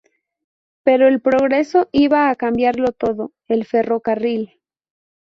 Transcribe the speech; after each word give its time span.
Pero 0.83 1.07
el 1.07 1.21
progreso 1.21 1.87
iba 1.91 2.31
a 2.31 2.35
cambiarlo 2.35 2.91
todo: 2.91 3.33
el 3.47 3.65
Ferrocarril. 3.67 4.59